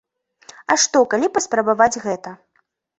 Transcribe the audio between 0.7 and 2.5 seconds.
А што калі паспрабаваць гэта?